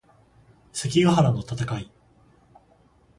[0.73, 1.91] 関ヶ原の戦い